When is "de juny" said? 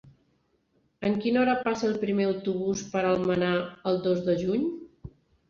4.31-4.67